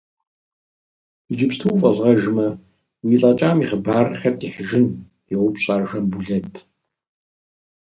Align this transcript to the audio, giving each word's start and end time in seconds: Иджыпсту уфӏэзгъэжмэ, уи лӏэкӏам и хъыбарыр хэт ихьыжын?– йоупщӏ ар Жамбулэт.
Иджыпсту 1.31 1.67
уфӏэзгъэжмэ, 1.73 2.47
уи 3.05 3.15
лӏэкӏам 3.21 3.57
и 3.63 3.65
хъыбарыр 3.69 4.15
хэт 4.21 4.37
ихьыжын?– 4.47 4.85
йоупщӏ 5.31 5.67
ар 5.73 5.83
Жамбулэт. 5.89 6.53